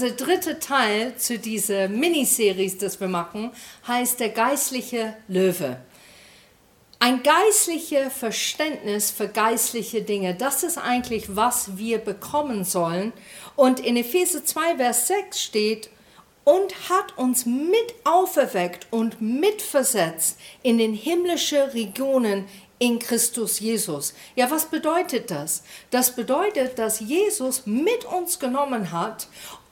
[0.00, 3.50] Unser dritter Teil zu dieser Miniserie, das wir machen,
[3.88, 5.80] heißt der geistliche Löwe.
[7.00, 13.12] Ein geistliches Verständnis für geistliche Dinge, das ist eigentlich, was wir bekommen sollen.
[13.56, 15.90] Und in Epheser 2, Vers 6 steht,
[16.44, 22.46] und hat uns mit auferweckt und mitversetzt in den himmlischen Regionen
[22.78, 24.14] in Christus Jesus.
[24.36, 25.62] Ja, was bedeutet das?
[25.90, 29.26] Das bedeutet, dass Jesus mit uns genommen hat,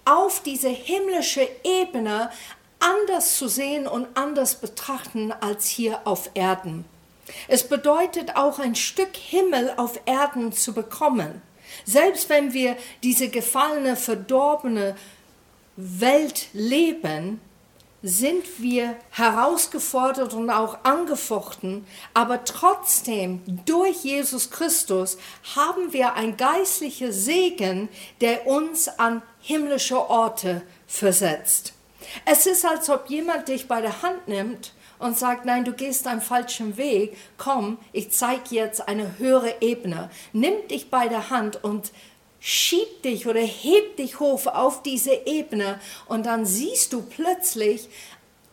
[0.07, 2.31] auf diese himmlische Ebene
[2.79, 6.85] anders zu sehen und anders betrachten als hier auf Erden.
[7.49, 11.43] Es bedeutet auch ein Stück Himmel auf Erden zu bekommen.
[11.85, 14.97] Selbst wenn wir diese gefallene, verdorbene
[15.77, 17.41] Welt leben,
[18.07, 25.19] sind wir herausgefordert und auch angefochten, aber trotzdem durch Jesus Christus
[25.57, 27.89] haben wir ein geistlicher Segen,
[28.21, 31.73] der uns an himmlische Orte versetzt.
[32.25, 36.07] Es ist, als ob jemand dich bei der Hand nimmt und sagt, nein, du gehst
[36.07, 40.11] einen falschen Weg, komm, ich zeige jetzt eine höhere Ebene.
[40.33, 41.91] Nimm dich bei der Hand und
[42.47, 47.89] schieb dich oder heb dich hoch auf diese Ebene und dann siehst du plötzlich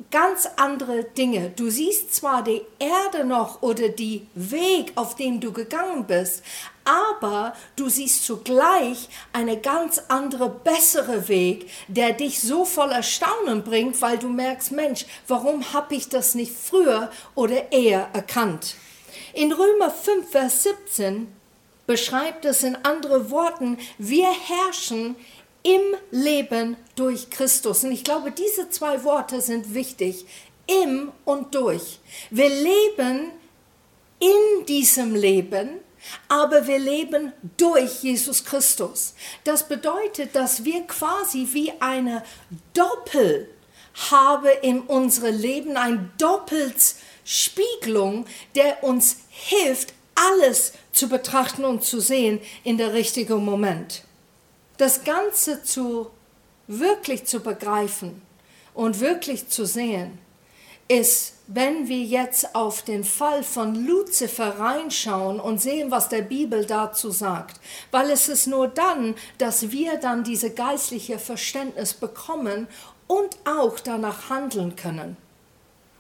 [0.10, 1.52] ganz andere Dinge.
[1.56, 6.42] Du siehst zwar die Erde noch oder die Weg, auf dem du gegangen bist,
[6.86, 14.02] aber du siehst zugleich eine ganz andere, bessere Weg, der dich so voll Erstaunen bringt,
[14.02, 18.74] weil du merkst, Mensch, warum habe ich das nicht früher oder eher erkannt?
[19.36, 21.43] In Römer 5, Vers 17
[21.94, 25.16] beschreibt es in anderen Worten, wir herrschen
[25.62, 27.84] im Leben durch Christus.
[27.84, 30.26] Und ich glaube, diese zwei Worte sind wichtig.
[30.66, 32.00] Im und durch.
[32.32, 33.30] Wir leben
[34.18, 35.82] in diesem Leben,
[36.30, 39.14] aber wir leben durch Jesus Christus.
[39.44, 42.24] Das bedeutet, dass wir quasi wie eine
[42.74, 43.52] Doppel
[44.10, 48.26] haben in unserem Leben, ein Doppelspiegelung,
[48.56, 54.04] der uns hilft, alles zu betrachten und zu sehen in der richtigen Moment
[54.78, 56.10] das Ganze zu
[56.68, 58.22] wirklich zu begreifen
[58.74, 60.18] und wirklich zu sehen,
[60.88, 66.66] ist, wenn wir jetzt auf den Fall von Luzifer reinschauen und sehen, was der Bibel
[66.66, 67.60] dazu sagt,
[67.92, 72.68] weil es ist nur dann, dass wir dann diese geistliche Verständnis bekommen
[73.08, 75.18] und auch danach handeln können.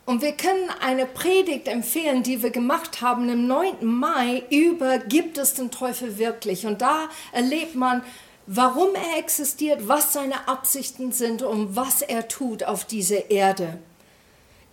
[0.05, 3.85] Und wir können eine Predigt empfehlen, die wir gemacht haben im 9.
[3.85, 6.65] Mai über gibt es den Teufel wirklich.
[6.65, 8.03] Und da erlebt man,
[8.45, 13.79] warum er existiert, was seine Absichten sind und was er tut auf dieser Erde.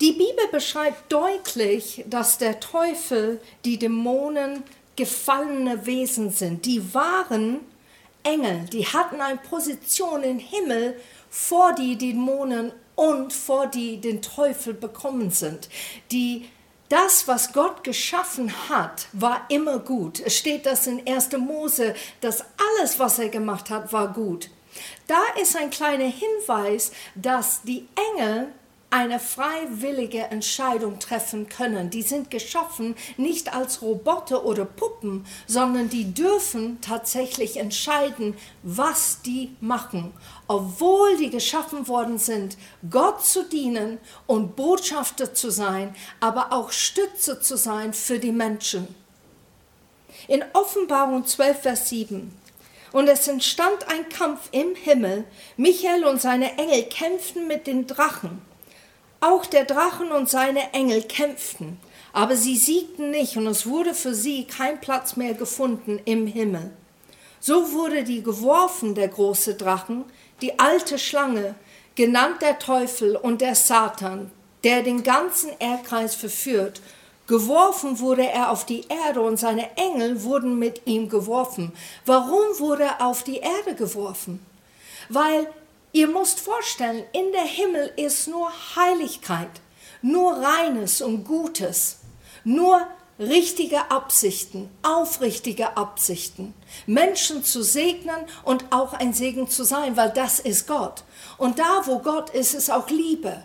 [0.01, 4.63] Die Bibel beschreibt deutlich, dass der Teufel, die Dämonen
[4.97, 6.65] gefallene Wesen sind.
[6.65, 7.59] Die waren
[8.23, 10.99] Engel, die hatten eine Position im Himmel
[11.29, 15.69] vor die Dämonen und vor die den Teufel bekommen sind.
[16.11, 16.45] Die
[16.89, 20.19] das, was Gott geschaffen hat, war immer gut.
[20.19, 21.31] Es steht das in 1.
[21.37, 22.43] Mose, dass
[22.79, 24.49] alles, was er gemacht hat, war gut.
[25.07, 27.87] Da ist ein kleiner Hinweis, dass die
[28.17, 28.49] Engel
[28.91, 31.89] eine freiwillige Entscheidung treffen können.
[31.89, 39.55] Die sind geschaffen nicht als Roboter oder Puppen, sondern die dürfen tatsächlich entscheiden, was die
[39.61, 40.11] machen,
[40.51, 42.57] obwohl die geschaffen worden sind,
[42.89, 48.93] Gott zu dienen und Botschafter zu sein, aber auch Stütze zu sein für die Menschen.
[50.27, 52.37] In Offenbarung 12, Vers 7
[52.91, 55.23] und es entstand ein Kampf im Himmel.
[55.55, 58.41] Michael und seine Engel kämpften mit den Drachen.
[59.21, 61.79] Auch der Drachen und seine Engel kämpften,
[62.11, 66.71] aber sie siegten nicht und es wurde für sie kein Platz mehr gefunden im Himmel.
[67.43, 70.05] So wurde die geworfen, der große Drachen,
[70.41, 71.55] die alte Schlange,
[71.95, 74.31] genannt der Teufel und der Satan,
[74.63, 76.81] der den ganzen Erdkreis verführt.
[77.27, 81.71] Geworfen wurde er auf die Erde und seine Engel wurden mit ihm geworfen.
[82.05, 84.45] Warum wurde er auf die Erde geworfen?
[85.09, 85.47] Weil
[85.93, 89.49] Ihr müsst vorstellen, in der Himmel ist nur Heiligkeit,
[90.01, 91.99] nur Reines und Gutes,
[92.45, 92.87] nur
[93.21, 96.53] richtige Absichten, aufrichtige Absichten,
[96.87, 101.03] Menschen zu segnen und auch ein Segen zu sein, weil das ist Gott.
[101.37, 103.43] Und da, wo Gott ist, ist auch Liebe.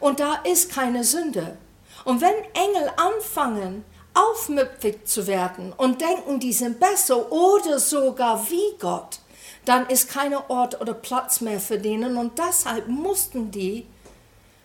[0.00, 1.58] Und da ist keine Sünde.
[2.04, 8.78] Und wenn Engel anfangen, aufmüpfig zu werden und denken, die sind besser oder sogar wie
[8.78, 9.18] Gott,
[9.64, 13.86] dann ist kein Ort oder Platz mehr für denen und deshalb mussten die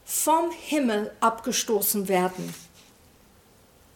[0.06, 2.54] vom Himmel abgestoßen werden.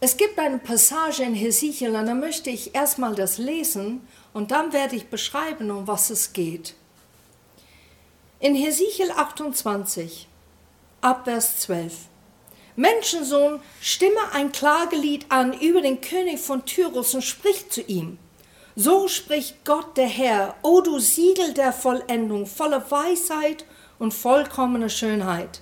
[0.06, 4.74] Es gibt eine Passage in Hesekiel und da möchte ich erstmal das lesen und dann
[4.74, 6.76] werde ich beschreiben, um was es geht.
[8.42, 10.28] In Hesekiel 28,
[11.00, 11.94] Abvers 12.
[12.76, 18.18] Menschensohn, stimme ein Klagelied an über den König von Tyrus und sprich zu ihm.
[18.76, 23.64] So spricht Gott der Herr, o du Siegel der Vollendung, voller Weisheit
[24.00, 25.62] und vollkommener Schönheit.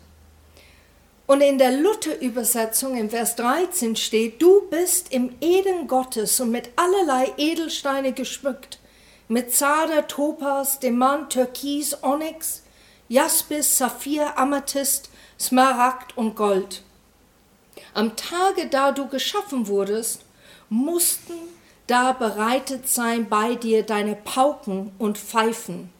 [1.31, 6.71] Und in der Luther-Übersetzung im Vers 13 steht, du bist im Eden Gottes und mit
[6.75, 8.79] allerlei Edelsteine geschmückt,
[9.29, 12.63] mit Zader, Topas, Demant, Türkis, Onyx,
[13.07, 16.83] Jaspis, Saphir, Amethyst, Smaragd und Gold.
[17.93, 20.25] Am Tage, da du geschaffen wurdest,
[20.67, 21.35] mussten
[21.87, 25.93] da bereitet sein bei dir deine Pauken und Pfeifen.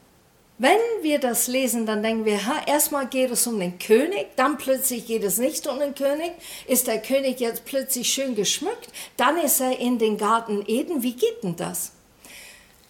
[0.62, 4.60] Wenn wir das lesen, dann denken wir, ha, erstmal geht es um den König, dann
[4.60, 6.34] plötzlich geht es nicht um den König.
[6.68, 8.90] Ist der König jetzt plötzlich schön geschmückt?
[9.18, 11.02] Dann ist er in den Garten Eden.
[11.02, 11.94] Wie geht denn das?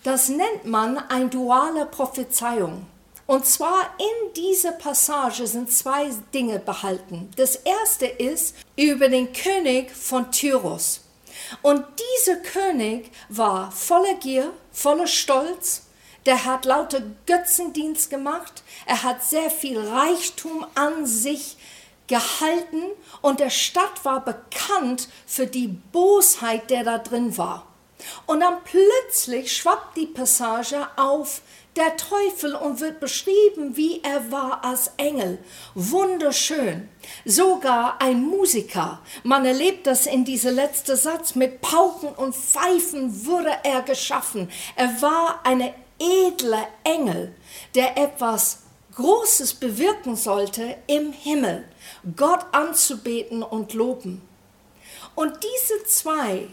[0.04, 2.88] Das nennt man eine duale Prophezeiung.
[3.26, 7.30] Und zwar in dieser Passage sind zwei Dinge behalten.
[7.38, 11.06] Das erste ist über den König von Tyrus.
[11.62, 11.86] Und
[12.20, 15.84] dieser König war voller Gier, voller Stolz.
[16.26, 18.64] Der hat lauter Götzendienst gemacht.
[18.86, 21.58] Er hat sehr viel Reichtum an sich
[22.08, 22.84] gehalten
[23.22, 27.66] und der Stadt war bekannt für die Bosheit, der da drin war.
[28.26, 31.42] Und dann plötzlich schwappt die Passage auf
[31.76, 35.40] der Teufel und wird beschrieben, wie er war als Engel.
[35.74, 36.90] Wunderschön.
[37.24, 39.00] Sogar ein Musiker.
[39.24, 41.36] Man erlebt das in diesem letzten Satz.
[41.36, 44.52] Mit Pauken und Pfeifen wurde er geschaffen.
[44.76, 47.34] Er war eine edle Engel,
[47.76, 48.64] der etwas
[48.96, 51.66] Großes bewirken sollte im Himmel.
[52.16, 54.22] Gott anzubeten und loben.
[55.16, 56.48] Und diese zwei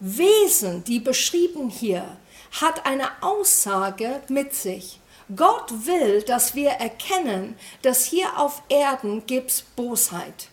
[0.00, 2.16] Wesen, die beschrieben hier,
[2.60, 5.00] hat eine Aussage mit sich.
[5.34, 10.48] Gott will, dass wir erkennen, dass hier auf Erden gibt Bosheit.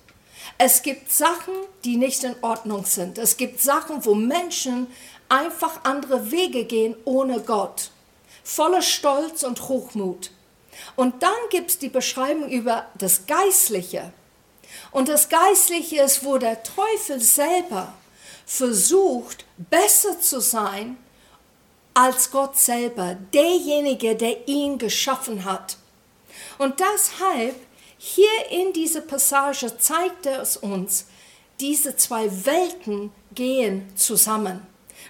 [0.58, 1.54] Es gibt Sachen,
[1.84, 3.18] die nicht in Ordnung sind.
[3.18, 4.88] Es gibt Sachen, wo Menschen
[5.30, 7.92] einfach andere Wege gehen ohne Gott.
[8.44, 10.32] Voller Stolz und Hochmut.
[10.96, 14.12] Und dann gibt es die Beschreibung über das Geistliche.
[14.92, 17.94] Und das Geistliche ist, wo der Teufel selber
[18.46, 20.98] versucht, besser zu sein
[21.94, 25.78] als Gott selber, derjenige, der ihn geschaffen hat.
[26.58, 27.56] Und deshalb,
[27.98, 31.06] hier in dieser Passage zeigt er es uns,
[31.60, 34.66] diese zwei Welten gehen zusammen.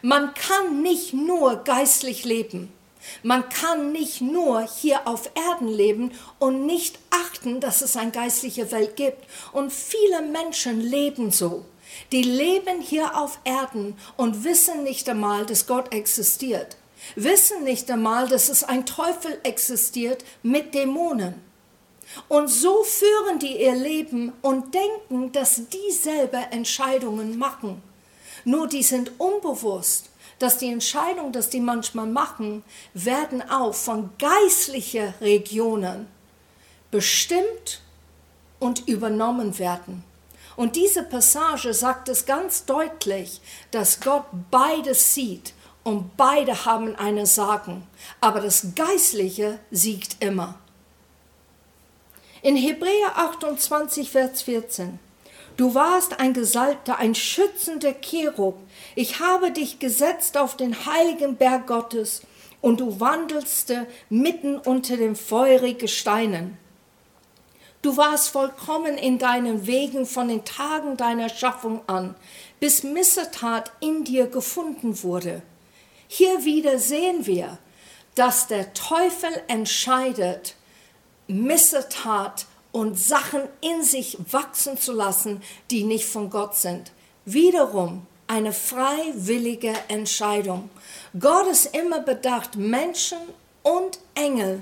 [0.06, 2.74] Man kann nicht nur geistlich leben.
[3.22, 8.70] Man kann nicht nur hier auf Erden leben und nicht achten, dass es eine geistliche
[8.74, 9.24] Welt gibt.
[9.54, 11.64] Und viele Menschen leben so.
[12.12, 16.76] Die leben hier auf Erden und wissen nicht einmal, dass Gott existiert.
[17.16, 21.36] Wissen nicht einmal, dass es ein Teufel existiert mit Dämonen.
[22.28, 27.82] Und so führen die ihr Leben und denken, dass die selber Entscheidungen machen.
[28.46, 30.10] Nur die sind unbewusst,
[30.40, 32.64] dass die Entscheidungen, dass die manchmal machen,
[32.94, 36.08] werden auch von geistlichen Regionen
[36.92, 37.82] bestimmt
[38.60, 40.04] und übernommen werden.
[40.56, 47.26] Und diese Passage sagt es ganz deutlich, dass Gott beides sieht und beide haben eine
[47.26, 47.88] Sagen,
[48.22, 50.56] aber das Geistliche siegt immer.
[52.42, 55.00] In Hebräer 28, Vers 14.
[55.56, 58.58] Du warst ein Gesalbter, ein schützender Cherub.
[58.96, 62.24] Ich habe dich gesetzt auf den heiligen Berg Gottes
[62.62, 63.74] und du wandelst
[64.10, 66.58] mitten unter den feurigen Steinen.
[67.84, 72.16] Du warst vollkommen in deinen Wegen von den Tagen deiner Schaffung an,
[72.60, 75.42] bis Missetat in dir gefunden wurde.
[76.08, 77.58] Hier wieder sehen wir,
[78.16, 80.56] dass der Teufel entscheidet,
[81.28, 86.92] Missetat und Sachen in sich wachsen zu lassen, die nicht von Gott sind.
[87.24, 90.70] Wiederum eine freiwillige Entscheidung.
[91.18, 93.20] Gott ist immer bedacht, Menschen
[93.62, 94.62] und Engel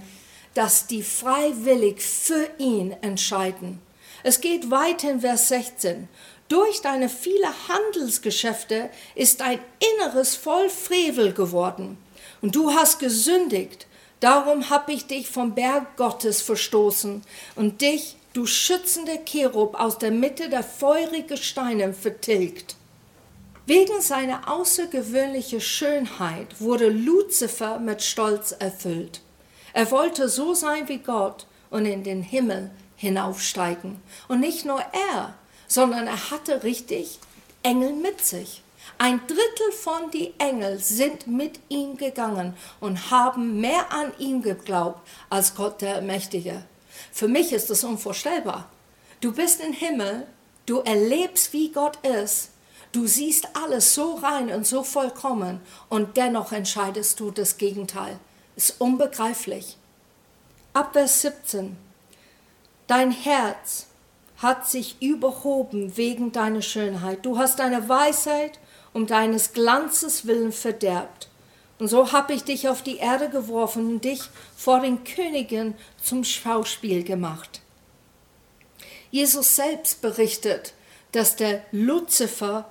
[0.54, 3.82] dass die freiwillig für ihn entscheiden.
[4.24, 6.08] Es geht weiter in Vers 16.
[6.48, 9.60] Durch deine viele Handelsgeschäfte ist dein
[9.96, 11.98] Inneres voll Frevel geworden.
[12.42, 13.88] Und du hast gesündigt.
[14.22, 17.24] Darum habe ich dich vom Berg Gottes verstoßen
[17.56, 22.76] und dich, du schützende Cherub, aus der Mitte der feurigen Steine vertilgt.
[23.66, 29.22] Wegen seiner außergewöhnlichen Schönheit wurde Luzifer mit Stolz erfüllt.
[29.74, 34.00] Er wollte so sein wie Gott und in den Himmel hinaufsteigen.
[34.28, 35.34] Und nicht nur er,
[35.68, 37.18] sondern er hatte richtig
[37.64, 38.61] Engel mit sich.
[39.04, 45.02] Ein Drittel von die Engel sind mit ihm gegangen und haben mehr an ihn geglaubt
[45.28, 46.64] als Gott der Mächtige.
[47.12, 48.70] Für mich ist das unvorstellbar.
[49.20, 50.28] Du bist im Himmel,
[50.68, 52.52] du erlebst, wie Gott ist,
[52.92, 58.20] du siehst alles so rein und so vollkommen und dennoch entscheidest du das Gegenteil.
[58.56, 59.78] Ist unbegreiflich.
[60.74, 61.76] Ab Vers 17.
[62.86, 63.88] Dein Herz
[64.38, 67.26] hat sich überhoben wegen deiner Schönheit.
[67.26, 68.60] Du hast deine Weisheit
[68.94, 71.30] um deines Glanzes willen verderbt.
[71.80, 74.22] Und so habe ich dich auf die Erde geworfen und dich
[74.56, 77.62] vor den Königen zum Schauspiel gemacht.
[79.10, 80.74] Jesus selbst berichtet,
[81.12, 82.70] dass der Luzifer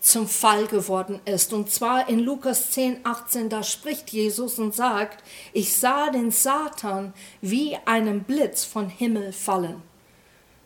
[0.00, 1.52] zum Fall geworden ist.
[1.52, 5.22] Und zwar in Lukas 10, 18, da spricht Jesus und sagt,
[5.52, 9.82] ich sah den Satan wie einen Blitz von Himmel fallen.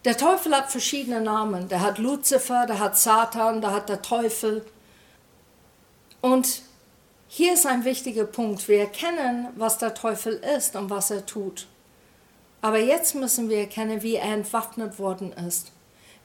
[0.06, 1.68] Der Teufel hat verschiedene Namen.
[1.68, 4.64] Der hat Luzifer, der hat Satan, der hat der Teufel.
[6.20, 6.62] Und
[7.26, 8.68] hier ist ein wichtiger Punkt.
[8.68, 11.66] Wir erkennen, was der Teufel ist und was er tut.
[12.62, 15.72] Aber jetzt müssen wir erkennen, wie er entwaffnet worden ist.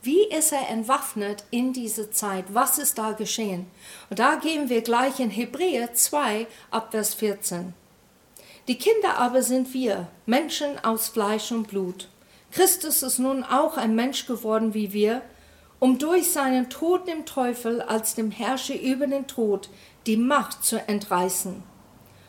[0.04, 2.46] Wie ist er entwaffnet in dieser Zeit?
[2.50, 3.66] Was ist da geschehen?
[4.12, 7.74] Und da gehen wir gleich in Hebräer 2 ab Vers 14.
[8.68, 12.10] Die Kinder aber sind wir, Menschen aus Fleisch und Blut.
[12.52, 15.22] Christus ist nun auch ein Mensch geworden wie wir,
[15.80, 19.70] um durch seinen Tod dem Teufel als dem Herrscher über den Tod
[20.06, 21.64] die Macht zu entreißen.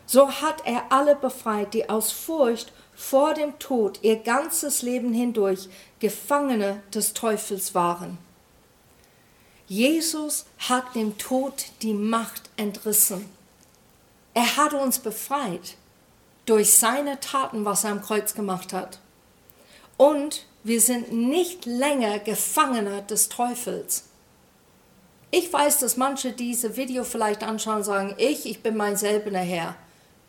[0.05, 5.69] So hat er alle befreit, die aus Furcht vor dem Tod ihr ganzes Leben hindurch
[5.99, 8.17] Gefangene des Teufels waren.
[9.67, 13.25] Jesus hat dem Tod die Macht entrissen.
[14.33, 15.75] Er hat uns befreit
[16.45, 18.99] durch seine Taten, was er am Kreuz gemacht hat.
[19.97, 24.05] Und wir sind nicht länger Gefangene des Teufels.
[25.31, 29.39] Ich weiß, dass manche diese Video vielleicht anschauen und sagen, ich, ich bin mein selbener
[29.39, 29.75] Herr.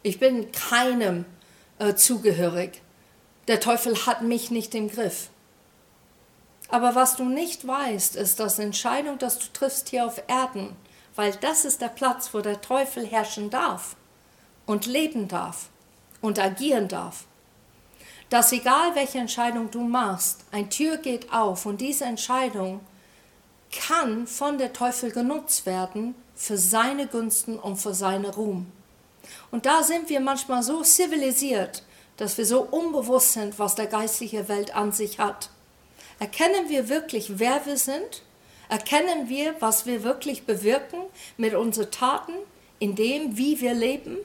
[0.03, 1.25] Ich bin keinem
[1.79, 2.81] äh, zugehörig.
[3.49, 5.29] Der Teufel hat mich nicht im Griff.
[6.69, 10.75] Aber was du nicht weißt, ist, dass Entscheidung, dass du triffst hier auf Erden,
[11.15, 13.97] weil das ist der Platz, wo der Teufel herrschen darf
[14.67, 15.69] und leben darf
[16.21, 17.27] und agieren darf
[18.35, 22.81] dass egal welche Entscheidung du machst, ein Tür geht auf und diese Entscheidung
[23.71, 28.67] kann von der Teufel genutzt werden für seine Gunsten und für seinen Ruhm.
[29.53, 31.85] Und da sind wir manchmal so zivilisiert,
[32.17, 35.51] dass wir so unbewusst sind, was der geistliche Welt an sich hat.
[36.19, 38.23] Erkennen wir wirklich, wer wir sind?
[38.69, 41.03] Erkennen wir, was wir wirklich bewirken
[41.37, 42.33] mit unseren Taten,
[42.81, 44.17] in dem, wie wir leben?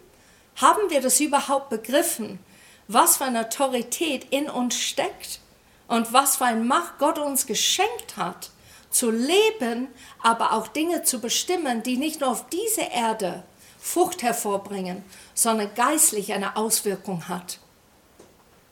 [0.55, 2.39] Haben wir das überhaupt begriffen,
[2.89, 5.39] was für eine Autorität in uns steckt
[5.87, 8.49] und was für ein Macht Gott uns geschenkt hat,
[8.89, 9.87] zu leben,
[10.23, 13.43] aber auch Dinge zu bestimmen, die nicht nur auf diese Erde
[13.79, 15.03] Frucht hervorbringen,
[15.35, 17.59] sondern geistlich eine Auswirkung hat.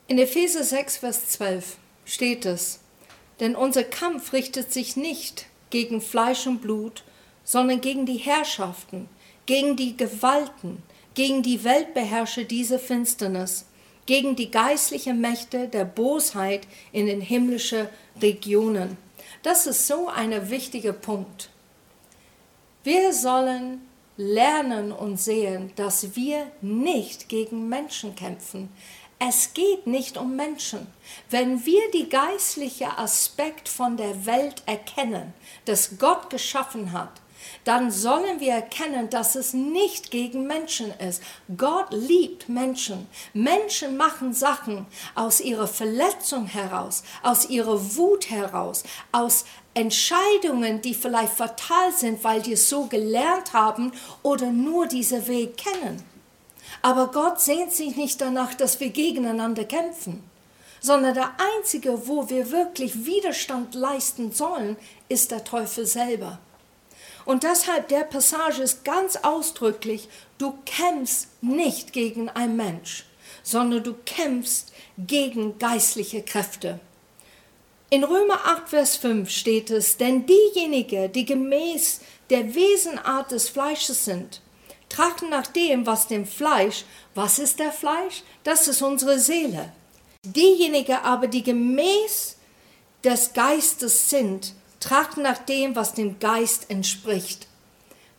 [0.08, 2.80] In Epheser 6, Vers 12 steht es,
[3.40, 7.04] denn unser Kampf richtet sich nicht gegen Fleisch und Blut,
[7.44, 9.08] sondern gegen die Herrschaften,
[9.46, 10.82] gegen die Gewalten,
[11.14, 13.67] gegen die Weltbeherrscher dieser Finsternis,
[14.08, 17.88] gegen die geistlichen Mächte der Bosheit in den himmlischen
[18.20, 18.98] Regionen.
[19.44, 21.50] Das ist so ein wichtiger Punkt.
[22.84, 23.82] Wir sollen
[24.16, 28.70] lernen und sehen, dass wir nicht gegen Menschen kämpfen.
[29.20, 30.88] Es geht nicht um Menschen.
[31.30, 35.34] Wenn wir die geistliche Aspekt von der Welt erkennen,
[35.66, 37.12] das Gott geschaffen hat,
[37.68, 41.22] dann sollen wir erkennen, dass es nicht gegen Menschen ist.
[41.58, 43.08] Gott liebt Menschen.
[43.34, 49.44] Menschen machen Sachen aus ihrer Verletzung heraus, aus ihrer Wut heraus, aus
[49.74, 53.92] Entscheidungen, die vielleicht fatal sind, weil die es so gelernt haben
[54.24, 56.02] oder nur diesen Weg kennen.
[56.82, 60.24] Aber Gott sehnt sich nicht danach, dass wir gegeneinander kämpfen,
[60.80, 64.78] sondern der Einzige, wo wir wirklich Widerstand leisten sollen,
[65.10, 66.40] ist der Teufel selber.
[67.28, 70.08] Und deshalb der Passage ist ganz ausdrücklich,
[70.38, 73.04] du kämpfst nicht gegen einen Mensch,
[73.44, 76.80] sondern du kämpfst gegen geistliche Kräfte.
[77.90, 84.06] In Römer 8, Vers 5 steht es, denn diejenigen, die gemäß der Wesenart des Fleisches
[84.06, 84.42] sind,
[84.88, 88.24] trachten nach dem, was dem Fleisch, was ist der Fleisch?
[88.46, 89.74] Das ist unsere Seele.
[90.24, 92.38] Diejenigen aber, die gemäß
[93.04, 97.48] des Geistes sind, trachten nach dem, was dem Geist entspricht.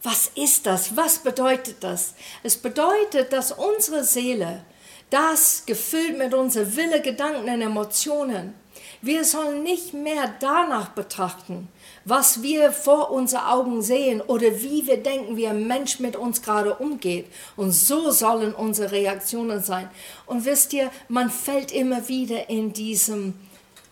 [0.02, 0.96] Was ist das?
[0.96, 2.14] Was bedeutet das?
[2.42, 4.64] Es bedeutet, dass unsere Seele,
[5.10, 8.54] das gefüllt mit unserer Wille, Gedanken und Emotionen,
[9.00, 11.68] Wir sollen nicht mehr danach betrachten,
[12.04, 16.42] was wir vor unseren Augen sehen oder wie wir denken, wie ein Mensch mit uns
[16.42, 17.26] gerade umgeht.
[17.56, 19.88] Und so sollen unsere Reaktionen sein.
[20.26, 23.34] Und wisst ihr, man fällt immer wieder in diesem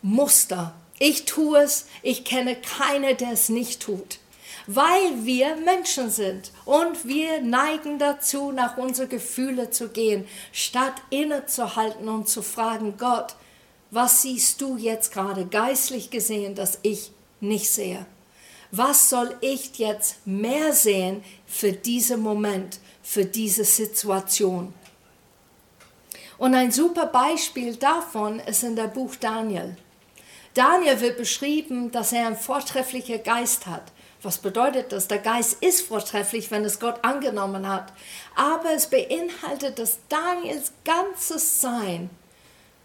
[0.03, 0.75] Muster.
[0.99, 4.19] Ich tue es, ich kenne keinen, der es nicht tut
[4.67, 12.09] weil wir Menschen sind und wir neigen dazu, nach unseren Gefühlen zu gehen, statt innezuhalten
[12.09, 13.37] und zu fragen, Gott,
[13.91, 18.05] was siehst du jetzt gerade geistlich gesehen, das ich nicht sehe?
[18.73, 24.75] Was soll ich jetzt mehr sehen für diesen Moment, für diese Situation?
[26.37, 29.77] Und ein super Beispiel davon ist in der Buch Daniel.
[30.57, 33.93] Daniel wird beschrieben, dass er einen vortrefflichen Geist hat.
[34.23, 35.07] Was bedeutet das?
[35.07, 37.93] Der Geist ist vortrefflich, wenn es Gott angenommen hat.
[38.35, 42.09] Aber es beinhaltet, dass Daniels ganzes Sein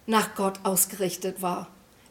[0.06, 1.68] nach Gott ausgerichtet war.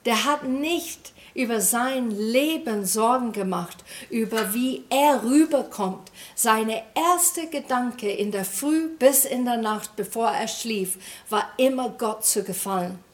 [0.07, 6.11] Der hat nicht über sein Leben Sorgen gemacht, über wie er rüberkommt.
[6.35, 10.97] Seine erste Gedanke in der Früh bis in der Nacht, bevor er schlief,
[11.29, 13.10] war immer Gott zu gefallen.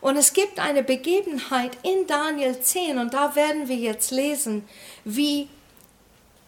[0.00, 4.68] Und es gibt eine Begebenheit in Daniel 10 und da werden wir jetzt lesen,
[5.04, 5.48] wie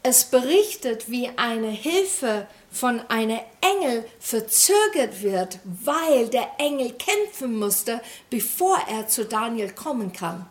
[0.03, 8.01] es berichtet, wie eine Hilfe von einem Engel verzögert wird, weil der Engel kämpfen musste,
[8.31, 10.47] bevor er zu Daniel kommen kann.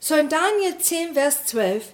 [0.00, 1.84] So in Daniel 10, Vers 12,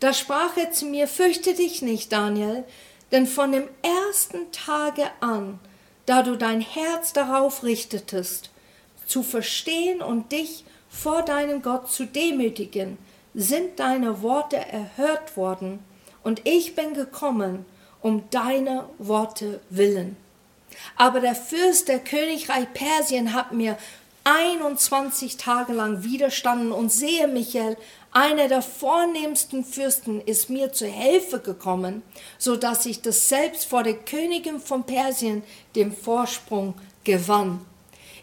[0.00, 2.64] da sprach er zu mir, fürchte dich nicht, Daniel,
[3.10, 5.58] denn von dem ersten Tage an,
[6.06, 8.50] da du dein Herz darauf richtetest,
[9.06, 12.98] zu verstehen und dich vor deinem Gott zu demütigen,
[13.34, 15.80] sind deine Worte erhört worden,
[16.22, 17.66] und ich bin gekommen,
[18.00, 20.16] um deine Worte willen.
[20.96, 23.76] Aber der Fürst der Königreich Persien hat mir
[24.24, 27.76] 21 Tage lang widerstanden und sehe, Michael,
[28.10, 32.02] einer der vornehmsten Fürsten ist mir zu Hilfe gekommen,
[32.38, 35.42] so dass ich das selbst vor der Königin von Persien
[35.76, 36.74] den Vorsprung
[37.04, 37.60] gewann.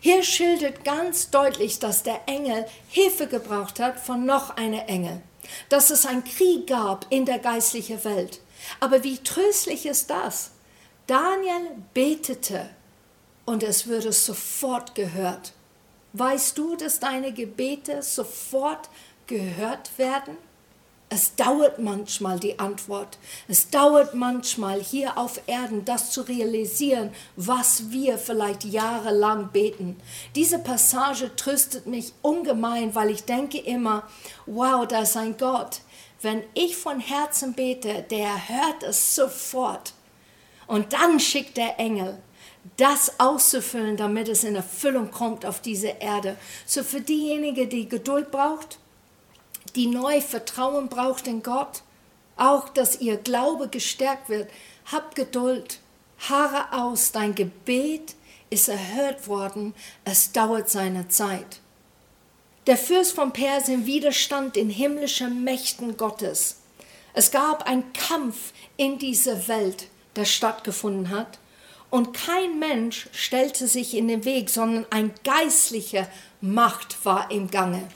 [0.03, 5.21] Hier schildert ganz deutlich, dass der Engel Hilfe gebraucht hat von noch einer Engel,
[5.69, 8.41] dass es einen Krieg gab in der geistlichen Welt.
[8.79, 10.53] Aber wie tröstlich ist das?
[11.05, 12.67] Daniel betete
[13.45, 15.53] und es würde sofort gehört.
[16.13, 18.89] Weißt du, dass deine Gebete sofort
[19.27, 20.35] gehört werden?
[21.13, 23.17] Es dauert manchmal die Antwort.
[23.49, 29.99] Es dauert manchmal hier auf Erden, das zu realisieren, was wir vielleicht jahrelang beten.
[30.35, 34.03] Diese Passage tröstet mich ungemein, weil ich denke immer,
[34.45, 35.81] wow, da ist ein Gott.
[36.21, 39.91] Wenn ich von Herzen bete, der hört es sofort.
[40.65, 42.19] Und dann schickt der Engel
[42.77, 46.37] das auszufüllen, damit es in Erfüllung kommt auf diese Erde.
[46.65, 48.79] So für diejenige, die Geduld braucht,
[49.75, 51.83] die neu Vertrauen braucht in Gott,
[52.37, 54.49] auch dass ihr Glaube gestärkt wird,
[54.91, 55.79] habt Geduld,
[56.29, 58.15] haare aus, dein Gebet
[58.49, 61.59] ist erhört worden, es dauert seine Zeit.
[62.67, 66.57] Der Fürst von Persien widerstand den himmlischen Mächten Gottes.
[67.13, 71.39] Es gab einen Kampf in dieser Welt, der stattgefunden hat.
[71.89, 76.07] Und kein Mensch stellte sich in den Weg, sondern ein geistliche
[76.39, 77.87] Macht war im Gange.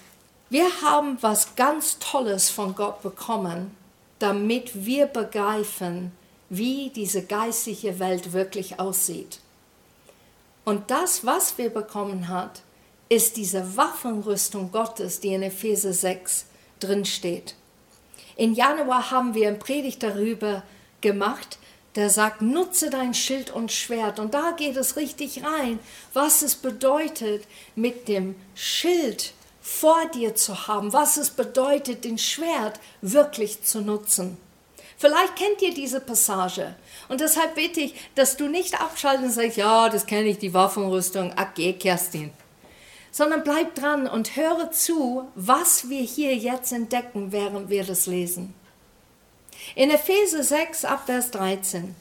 [0.49, 3.75] Wir haben was ganz Tolles von Gott bekommen,
[4.19, 6.11] damit wir begreifen,
[6.49, 9.39] wie diese geistliche Welt wirklich aussieht.
[10.63, 12.61] Und das, was wir bekommen hat,
[13.09, 16.45] ist diese Waffenrüstung Gottes, die in Epheser 6
[16.79, 17.55] drin steht.
[18.35, 20.63] In Januar haben wir eine Predigt darüber
[21.01, 21.57] gemacht,
[21.95, 24.19] der sagt, nutze dein Schild und Schwert.
[24.19, 25.79] Und da geht es richtig rein,
[26.13, 29.33] was es bedeutet, mit dem Schild
[29.67, 34.37] vor dir zu haben, was es bedeutet, den Schwert wirklich zu nutzen.
[34.95, 36.75] Vielleicht kennt ihr diese Passage.
[37.09, 40.53] Und deshalb bitte ich, dass du nicht abschalten und sagst, ja, das kenne ich, die
[40.53, 42.31] Waffenrüstung, ach geh, Kerstin.
[43.09, 48.53] Sondern bleib dran und höre zu, was wir hier jetzt entdecken, während wir das lesen.
[49.73, 51.95] In Epheser 6 ab Vers 13.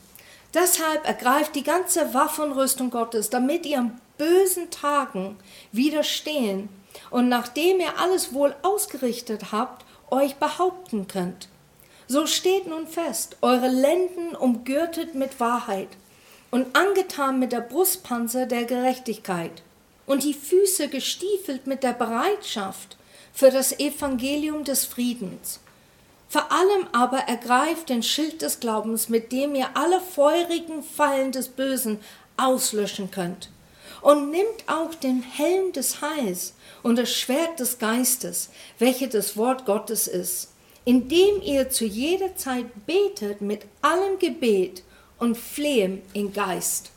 [0.52, 5.38] Deshalb ergreift die ganze Waffenrüstung Gottes, damit ihr an bösen Tagen
[5.72, 6.68] widerstehen
[7.10, 11.48] und nachdem ihr alles wohl ausgerichtet habt, euch behaupten könnt.
[12.06, 15.88] So steht nun fest, eure Lenden umgürtet mit Wahrheit
[16.50, 19.62] und angetan mit der Brustpanzer der Gerechtigkeit
[20.06, 22.96] und die Füße gestiefelt mit der Bereitschaft
[23.32, 25.60] für das Evangelium des Friedens.
[26.28, 31.48] Vor allem aber ergreift den Schild des Glaubens, mit dem ihr alle feurigen Fallen des
[31.48, 32.00] Bösen
[32.36, 33.50] auslöschen könnt.
[34.04, 39.64] Und nimmt auch den Helm des Heils und das Schwert des Geistes, welches das Wort
[39.64, 40.50] Gottes ist,
[40.84, 44.82] indem ihr zu jeder Zeit betet mit allem Gebet
[45.18, 46.90] und Flehen im Geist.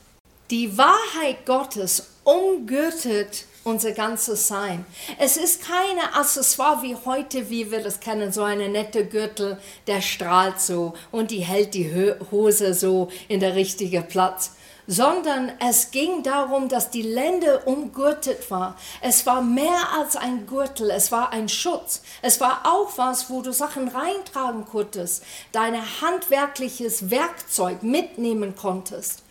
[0.50, 4.84] Die Wahrheit Gottes umgürtet unser ganzes Sein.
[5.18, 10.02] Es ist keine Accessoire wie heute, wie wir das kennen, so eine nette Gürtel, der
[10.02, 11.90] strahlt so und die hält die
[12.30, 14.52] Hose so in der richtigen Platz
[14.88, 18.74] sondern es ging darum, dass die Lände umgürtet war.
[19.02, 22.02] Es war mehr als ein Gürtel, es war ein Schutz.
[22.22, 25.22] Es war auch was, wo du Sachen reintragen konntest,
[25.52, 29.22] deine handwerkliches Werkzeug mitnehmen konntest.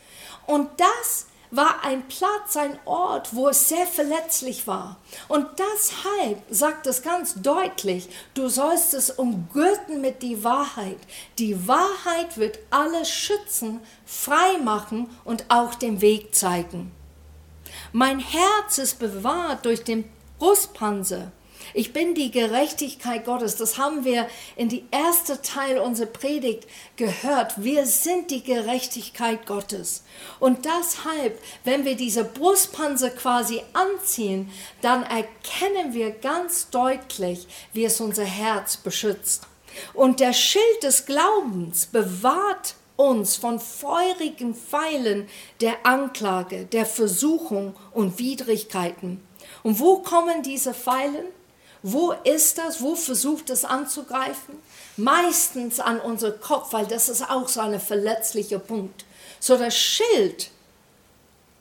[0.45, 4.97] Und das war ein Platz, ein Ort, wo es sehr verletzlich war.
[5.27, 10.99] Und deshalb sagt es ganz deutlich, du sollst es umgürten mit die Wahrheit.
[11.39, 16.91] Die Wahrheit wird alles schützen, frei machen und auch den Weg zeigen.
[17.91, 21.31] Mein Herz ist bewahrt durch den Brustpanzer
[21.73, 23.55] ich bin die Gerechtigkeit Gottes.
[23.55, 27.63] Das haben wir in die erste Teil unserer Predigt gehört.
[27.63, 30.03] Wir sind die Gerechtigkeit Gottes.
[30.39, 34.51] Und deshalb, wenn wir diese Brustpanzer quasi anziehen,
[34.81, 39.47] dann erkennen wir ganz deutlich, wie es unser Herz beschützt.
[39.93, 45.27] Und der Schild des Glaubens bewahrt uns von feurigen Pfeilen
[45.61, 49.21] der Anklage, der Versuchung und Widrigkeiten.
[49.63, 51.27] Und wo kommen diese Pfeilen?
[51.83, 52.81] Wo ist das?
[52.81, 54.55] Wo versucht es anzugreifen?
[54.97, 59.05] Meistens an unser Kopf, weil das ist auch so ein verletzlicher Punkt.
[59.39, 60.49] So das Schild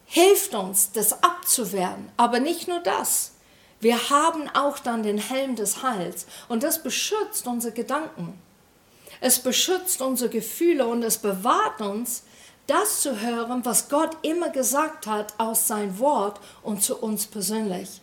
[0.07, 2.11] hilft uns, das abzuwehren.
[2.17, 3.33] Aber nicht nur das.
[3.81, 8.41] Wir haben auch dann den Helm des Heils und das beschützt unsere Gedanken.
[9.21, 12.23] Es beschützt unsere Gefühle und es bewahrt uns,
[12.67, 18.01] das zu hören, was Gott immer gesagt hat aus sein Wort und zu uns persönlich.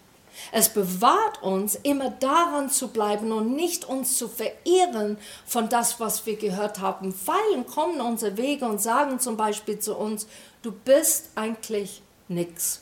[0.52, 6.26] Es bewahrt uns, immer daran zu bleiben und nicht uns zu verirren von das, was
[6.26, 7.13] wir gehört haben.
[7.13, 10.28] Pfeilen kommen unsere Wege und sagen zum Beispiel zu uns,
[10.62, 12.82] du bist eigentlich nichts.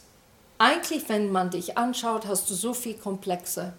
[0.58, 3.74] Eigentlich, wenn man dich anschaut, hast du so viel Komplexe.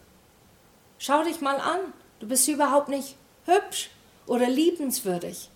[0.99, 1.79] Schau dich mal an,
[2.21, 3.91] du bist überhaupt nicht hübsch
[4.27, 5.49] oder liebenswürdig.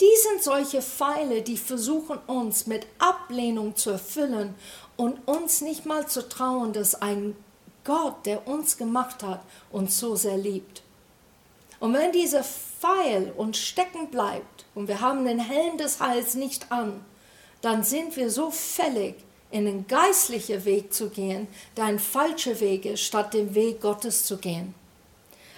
[0.00, 4.54] Die sind solche Pfeile, die versuchen uns mit Ablehnung zu erfüllen
[4.96, 7.36] und uns nicht mal zu trauen, dass ein
[7.84, 10.82] Gott, der uns gemacht hat, uns so sehr liebt.
[11.80, 16.72] Und wenn dieser Pfeil uns stecken bleibt und wir haben den Helm des Heils nicht
[16.72, 17.04] an,
[17.60, 19.16] dann sind wir so fällig,
[19.50, 24.24] in den geistlichen Weg zu gehen, der ein falscher Weg ist, statt den Weg Gottes
[24.24, 24.74] zu gehen.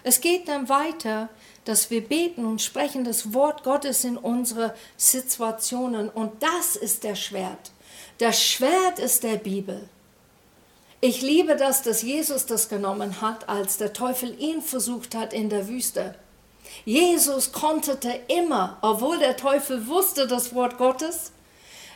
[0.03, 1.31] Es geht dann weiter,
[1.65, 7.15] dass wir beten und sprechen das Wort Gottes in unsere Situationen und das ist der
[7.15, 7.73] Schwert.
[8.19, 9.89] Das Schwert ist der Bibel.
[11.01, 15.51] Ich liebe das, dass Jesus das genommen hat, als der Teufel ihn versucht hat in
[15.51, 16.15] der Wüste.
[16.85, 21.33] Jesus konnte immer, obwohl der Teufel wusste das Wort Gottes,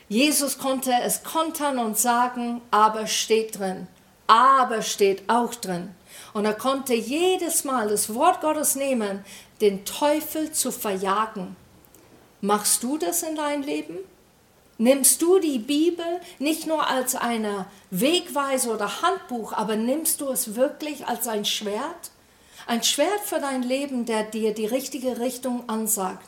[0.09, 3.87] Jesus konnte es kontern und sagen, aber steht drin,
[4.27, 5.95] aber steht auch drin.
[6.35, 9.25] Und er konnte jedes Mal das Wort Gottes nehmen,
[9.61, 11.57] den Teufel zu verjagen.
[12.41, 13.99] Machst du das in deinem Leben?
[14.81, 16.07] Nimmst du die Bibel
[16.39, 22.11] nicht nur als eine Wegweise oder Handbuch, aber nimmst du es wirklich als ein Schwert?
[22.67, 26.27] Ein Schwert für dein Leben, der dir die richtige Richtung ansagt.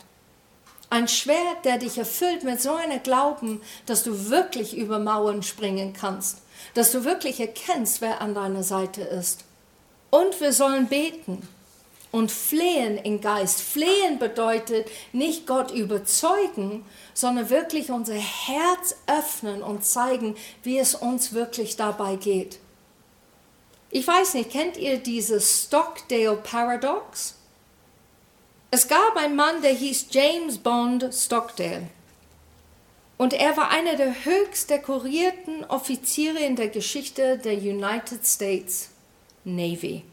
[0.90, 5.94] Ein Schwert, der dich erfüllt mit so einem Glauben, dass du wirklich über Mauern springen
[5.94, 6.42] kannst,
[6.74, 9.46] dass du wirklich erkennst, wer an deiner Seite ist.
[10.10, 11.48] Und wir sollen beten
[12.12, 13.60] und flehen im Geist.
[13.60, 21.32] Flehen bedeutet nicht Gott überzeugen, sondern wirklich unser Herz öffnen und zeigen, wie es uns
[21.32, 22.60] wirklich dabei geht.
[23.90, 27.34] Ich weiß nicht, kennt ihr dieses Stockdale Paradox?
[28.70, 31.88] Es gab einen Mann, der hieß James Bond Stockdale.
[33.18, 38.90] Und er war einer der höchst dekorierten Offiziere in der Geschichte der United States
[39.44, 40.04] Navy.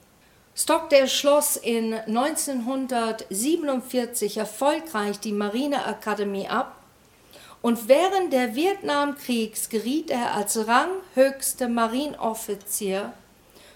[0.62, 6.76] Stockdale schloss in 1947 erfolgreich die Marineakademie ab
[7.62, 13.14] und während der Vietnamkriegs geriet er als ranghöchster Marineoffizier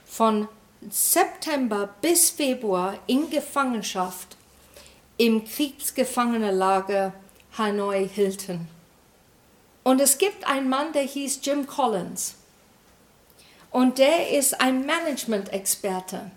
[0.05, 0.49] von
[0.89, 4.35] September bis Februar in Gefangenschaft
[5.15, 7.13] im Kriegsgefangenenlager
[7.57, 8.67] Hanoi Hilton.
[9.83, 12.35] Und es gibt einen Mann, der hieß Jim Collins.
[13.71, 16.29] Und der ist ein Management-Experte.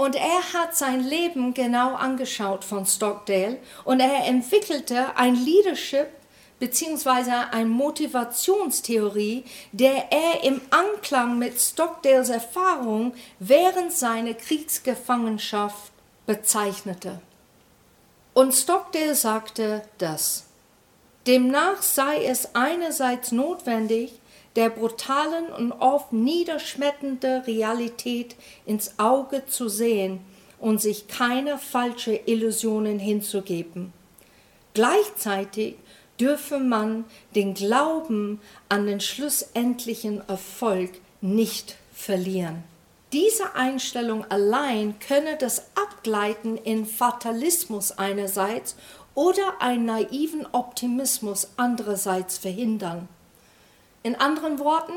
[0.00, 6.06] Und er hat sein Leben genau angeschaut von Stockdale und er entwickelte ein Leadership
[6.58, 15.92] beziehungsweise eine Motivationstheorie, der er im Anklang mit Stockdales Erfahrung während seiner Kriegsgefangenschaft
[16.24, 17.20] bezeichnete.
[18.32, 20.46] Und Stockdale sagte das.
[21.26, 24.19] Demnach sei es einerseits notwendig,
[24.56, 28.36] der brutalen und oft niederschmetternden Realität
[28.66, 30.20] ins Auge zu sehen
[30.58, 33.92] und sich keine falschen Illusionen hinzugeben.
[34.74, 35.76] Gleichzeitig
[36.20, 42.62] dürfe man den Glauben an den schlussendlichen Erfolg nicht verlieren.
[43.12, 48.76] Diese Einstellung allein könne das Abgleiten in Fatalismus einerseits
[49.14, 53.08] oder einen naiven Optimismus andererseits verhindern.
[54.02, 54.94] In anderen Worten,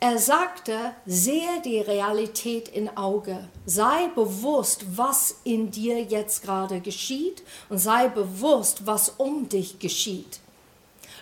[0.00, 7.42] er sagte, sehe die Realität in Auge, sei bewusst, was in dir jetzt gerade geschieht
[7.68, 10.40] und sei bewusst, was um dich geschieht.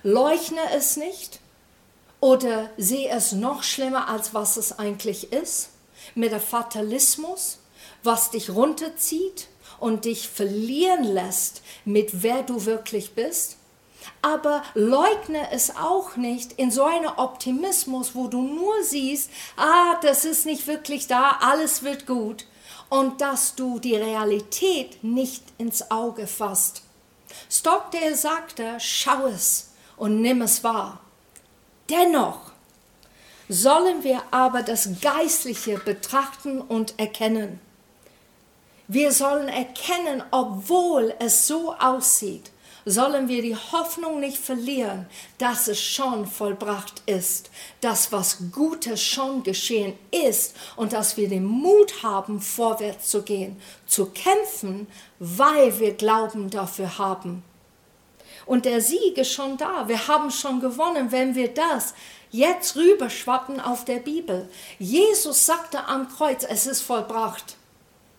[0.03, 1.41] Leugne es nicht
[2.21, 5.71] oder sehe es noch schlimmer, als was es eigentlich ist,
[6.15, 7.59] mit der Fatalismus,
[8.03, 9.49] was dich runterzieht
[9.81, 13.57] und dich verlieren lässt mit wer du wirklich bist
[14.23, 20.25] aber leugne es auch nicht in so einem Optimismus, wo du nur siehst, ah, das
[20.25, 22.47] ist nicht wirklich da, alles wird gut
[22.89, 26.83] und dass du die Realität nicht ins Auge fasst.
[27.51, 31.01] Stockdale sagte, schau es und nimm es wahr.
[31.91, 32.53] Dennoch
[33.49, 37.61] sollen wir aber das Geistliche betrachten und erkennen.
[38.87, 42.51] Wir sollen erkennen, obwohl es so aussieht,
[42.85, 45.07] sollen wir die Hoffnung nicht verlieren,
[45.39, 51.45] dass es schon vollbracht ist, dass was Gutes schon geschehen ist und dass wir den
[51.45, 54.87] Mut haben, vorwärts zu gehen, zu kämpfen,
[55.19, 57.43] weil wir Glauben dafür haben.
[58.47, 59.89] Und der Sieg ist schon da.
[59.89, 61.95] Wir haben schon gewonnen, wenn wir das
[62.31, 64.49] jetzt rüberschwappen auf der Bibel.
[64.79, 67.57] Jesus sagte am Kreuz, es ist vollbracht.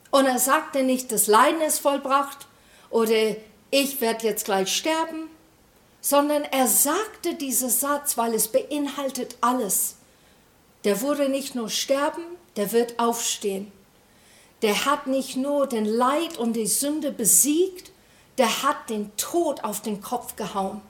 [0.10, 2.48] Und er sagte nicht, das Leiden ist vollbracht
[2.90, 3.36] oder
[3.78, 5.30] ich werde jetzt gleich sterben,
[6.00, 9.96] sondern er sagte diesen Satz, weil es beinhaltet alles.
[10.86, 12.24] Der wurde nicht nur sterben,
[12.56, 13.74] der wird aufstehen.
[14.62, 17.92] Der hat nicht nur den Leid und die Sünde besiegt,
[18.38, 20.82] der hat den Tod auf den Kopf gehauen.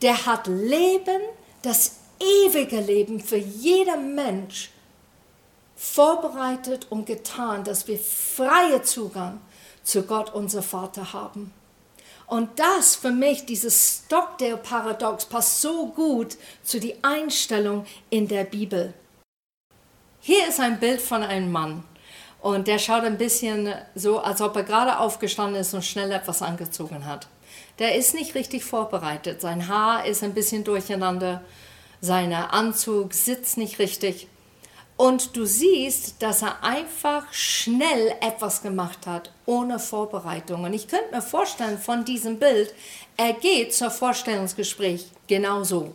[0.00, 1.20] Der hat Leben,
[1.60, 4.70] das ewige Leben für jeden Mensch
[5.76, 9.42] vorbereitet und getan, dass wir freie Zugang
[9.82, 11.52] zu Gott, unser Vater, haben.
[12.28, 18.92] Und das für mich, dieses Stockdale-Paradox, passt so gut zu der Einstellung in der Bibel.
[20.20, 21.84] Hier ist ein Bild von einem Mann.
[22.40, 26.42] Und der schaut ein bisschen so, als ob er gerade aufgestanden ist und schnell etwas
[26.42, 27.28] angezogen hat.
[27.78, 29.40] Der ist nicht richtig vorbereitet.
[29.40, 31.42] Sein Haar ist ein bisschen durcheinander.
[32.00, 34.28] Sein Anzug sitzt nicht richtig.
[34.98, 40.64] Und du siehst, dass er einfach schnell etwas gemacht hat, ohne Vorbereitung.
[40.64, 42.74] Und ich könnte mir vorstellen, von diesem Bild,
[43.16, 45.94] er geht zur Vorstellungsgespräch genauso.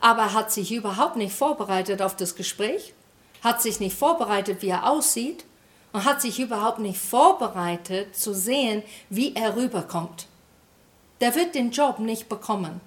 [0.00, 2.94] Aber er hat sich überhaupt nicht vorbereitet auf das Gespräch,
[3.42, 5.44] hat sich nicht vorbereitet, wie er aussieht
[5.92, 10.28] und hat sich überhaupt nicht vorbereitet zu sehen, wie er rüberkommt.
[11.20, 12.80] Der wird den Job nicht bekommen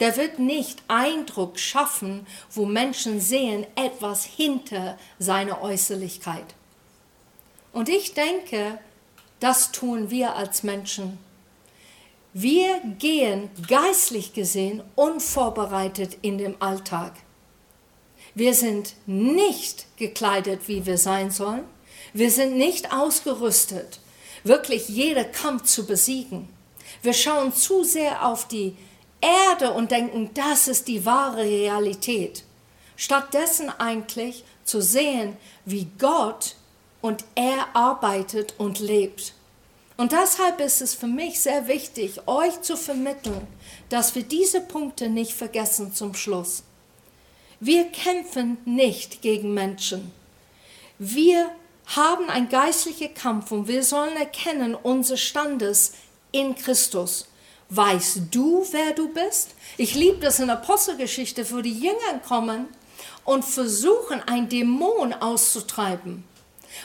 [0.00, 6.54] der wird nicht Eindruck schaffen, wo Menschen sehen etwas hinter seiner Äußerlichkeit.
[7.72, 8.78] Und ich denke,
[9.38, 11.18] das tun wir als Menschen.
[12.32, 17.12] Wir gehen geistlich gesehen unvorbereitet in den Alltag.
[18.34, 21.64] Wir sind nicht gekleidet, wie wir sein sollen.
[22.12, 24.00] Wir sind nicht ausgerüstet,
[24.44, 26.48] wirklich jeder Kampf zu besiegen.
[27.02, 28.76] Wir schauen zu sehr auf die
[29.20, 32.44] Erde und denken, das ist die wahre Realität.
[32.96, 36.56] Stattdessen eigentlich zu sehen, wie Gott
[37.00, 39.34] und er arbeitet und lebt.
[39.96, 43.46] Und deshalb ist es für mich sehr wichtig, euch zu vermitteln,
[43.90, 46.62] dass wir diese Punkte nicht vergessen zum Schluss.
[47.58, 50.10] Wir kämpfen nicht gegen Menschen.
[50.98, 51.50] Wir
[51.84, 55.92] haben einen geistlichen Kampf und wir sollen erkennen unser Standes
[56.32, 57.28] in Christus.
[57.70, 59.54] Weißt du, wer du bist?
[59.76, 62.66] Ich liebe das in der Apostelgeschichte, wo die Jünger kommen
[63.24, 66.24] und versuchen, ein Dämon auszutreiben.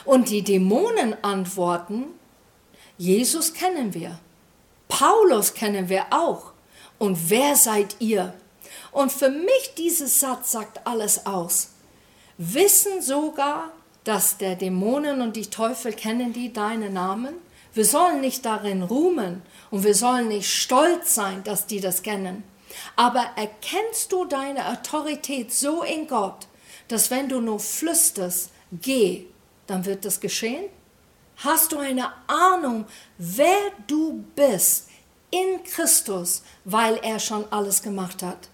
[0.04, 2.06] Und die Dämonen antworten,
[2.98, 4.18] Jesus kennen wir,
[4.88, 6.52] Paulus kennen wir auch.
[6.98, 8.32] Und wer seid ihr?
[8.92, 11.70] Und für mich dieser Satz sagt alles aus.
[12.38, 13.72] Wissen sogar,
[14.04, 17.34] dass der Dämonen und die Teufel kennen die deine Namen?
[17.76, 22.42] Wir sollen nicht darin ruhmen und wir sollen nicht stolz sein, dass die das kennen.
[22.96, 26.46] Aber erkennst du deine Autorität so in Gott,
[26.88, 29.26] dass wenn du nur flüsterst, geh,
[29.66, 30.64] dann wird das geschehen?
[31.36, 32.86] Hast du eine Ahnung,
[33.18, 34.88] wer du bist
[35.30, 38.48] in Christus, weil er schon alles gemacht hat?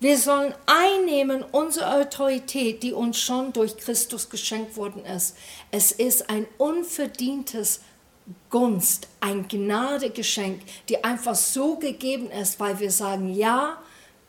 [0.00, 5.36] Wir sollen einnehmen unsere Autorität, die uns schon durch Christus geschenkt worden ist.
[5.70, 7.80] Es ist ein unverdientes
[8.48, 13.78] Gunst, ein Gnadegeschenk, die einfach so gegeben ist, weil wir sagen, ja,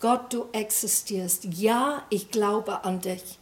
[0.01, 1.45] Gott, du existierst.
[1.45, 3.39] Ja, ich glaube an dich.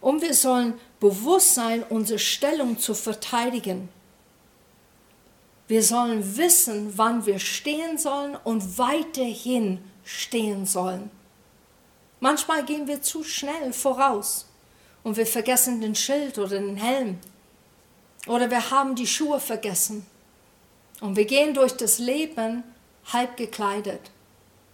[0.00, 3.88] Und wir sollen bewusst sein, unsere Stellung zu verteidigen.
[5.68, 11.10] Wir sollen wissen, wann wir stehen sollen und weiterhin stehen sollen.
[12.20, 14.46] Manchmal gehen wir zu schnell voraus
[15.02, 17.18] und wir vergessen den Schild oder den Helm
[18.26, 20.06] oder wir haben die Schuhe vergessen
[21.00, 22.62] und wir gehen durch das Leben
[23.12, 24.12] halb gekleidet.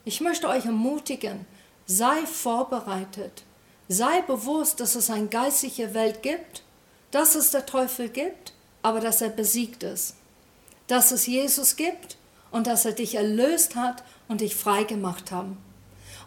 [0.04, 1.46] Ich möchte euch ermutigen,
[1.86, 3.44] sei vorbereitet,
[3.88, 6.62] sei bewusst, dass es eine geistliche Welt gibt,
[7.10, 10.16] dass es der Teufel gibt, aber dass er besiegt ist,
[10.86, 12.18] dass es Jesus gibt
[12.50, 15.56] und dass er dich erlöst hat und dich frei gemacht haben.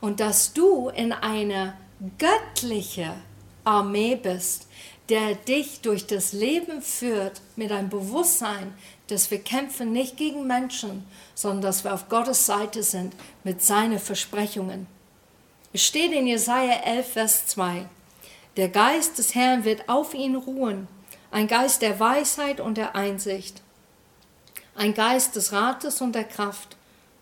[0.02, 1.74] Und dass du in eine
[2.18, 3.14] göttliche
[3.64, 4.68] Armee bist,
[5.10, 8.74] der dich durch das Leben führt mit einem Bewusstsein,
[9.08, 14.00] dass wir kämpfen nicht gegen Menschen, sondern dass wir auf Gottes Seite sind mit seinen
[14.00, 14.88] Versprechungen.
[15.74, 17.86] Es steht in Jesaja 11, Vers 2.
[18.58, 20.88] Der Geist des Herrn wird auf ihn ruhen,
[21.30, 23.62] ein Geist der Weisheit und der Einsicht,
[24.76, 26.76] ein Geist des Rates und der Kraft,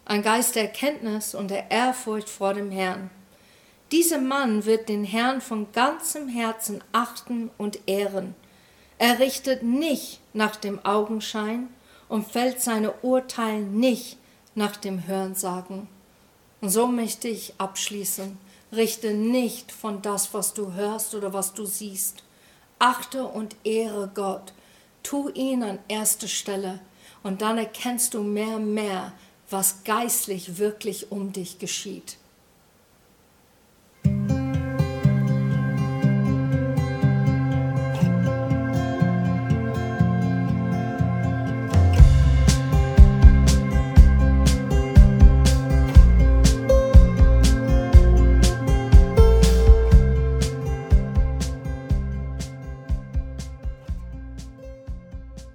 [0.10, 3.12] ein Geist der Erkenntnis und der Ehrfurcht vor dem Herrn.
[3.92, 8.34] Dieser Mann wird den Herrn von ganzem Herzen achten und ehren.
[8.98, 11.68] Er richtet nicht nach dem Augenschein
[12.08, 14.18] und fällt seine Urteile nicht
[14.56, 15.88] nach dem Hörensagen.
[16.60, 18.36] Und so möchte ich abschließen.
[18.72, 22.24] Richte nicht von das, was du hörst oder was du siehst.
[22.80, 24.54] Achte und ehre Gott.
[25.04, 26.80] Tu ihn an erster Stelle.
[27.22, 29.14] Und dann erkennst du mehr und mehr,
[29.52, 32.19] was geistlich wirklich um dich geschieht.